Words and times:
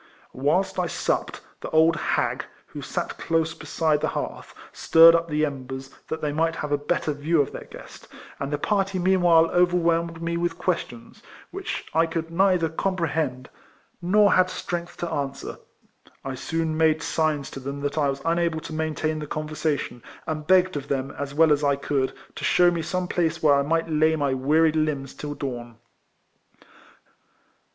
Whilst 0.33 0.79
I 0.79 0.87
supped, 0.87 1.41
the 1.59 1.69
old 1.69 1.95
hag, 1.95 2.43
who 2.65 2.81
sat 2.81 3.19
close 3.19 3.53
beside 3.53 4.01
the 4.01 4.07
hearth, 4.07 4.55
stirred 4.73 5.13
up 5.13 5.27
the 5.27 5.45
embers, 5.45 5.91
that 6.07 6.21
they 6.21 6.31
might 6.31 6.55
have 6.55 6.71
a 6.71 6.77
better 6.79 7.13
view 7.13 7.39
of 7.39 7.51
their 7.51 7.65
guest, 7.69 8.07
and 8.39 8.51
the 8.51 8.57
party 8.57 8.97
meanwhile 8.97 9.51
overwhelmed 9.51 10.19
me 10.19 10.37
with 10.37 10.57
questions, 10.57 11.21
which 11.51 11.85
I 11.93 12.07
could 12.07 12.31
neither 12.31 12.67
com 12.67 12.97
prehend 12.97 13.45
nor 14.01 14.31
had 14.33 14.49
strength 14.49 14.97
to 14.97 15.11
answer. 15.11 15.57
I 16.25 16.33
soon 16.33 16.75
made 16.75 17.03
signs 17.03 17.51
to 17.51 17.59
them 17.59 17.81
that 17.81 17.95
I 17.99 18.09
was 18.09 18.23
unable 18.25 18.59
to 18.61 18.73
maintain 18.73 19.19
the 19.19 19.27
conversation, 19.27 20.01
and 20.25 20.47
begged 20.47 20.75
of 20.75 20.87
them, 20.87 21.11
as 21.11 21.35
well 21.35 21.51
as 21.53 21.63
I 21.63 21.75
could, 21.75 22.13
to 22.37 22.43
shew 22.43 22.71
me 22.71 22.81
some 22.81 23.07
place 23.07 23.43
where 23.43 23.53
I 23.53 23.61
might 23.61 23.87
lay 23.87 24.15
my 24.15 24.33
wearied 24.33 24.75
limbs 24.75 25.13
till 25.13 25.35
dawn. 25.35 25.77